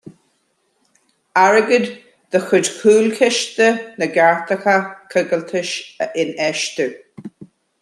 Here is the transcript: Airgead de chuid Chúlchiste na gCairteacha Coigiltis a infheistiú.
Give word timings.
Airgead 1.41 1.85
de 2.35 2.39
chuid 2.47 2.71
Chúlchiste 2.79 3.67
na 3.99 4.09
gCairteacha 4.15 4.75
Coigiltis 5.13 5.71
a 6.07 6.11
infheistiú. 6.25 6.91